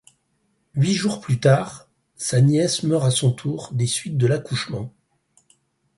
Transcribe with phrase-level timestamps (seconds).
[0.73, 4.91] Huit jours plus tard, sa nièce meurt à son tour des suites de l'accouchement.